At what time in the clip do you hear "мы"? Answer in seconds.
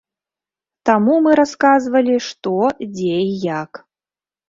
1.27-1.31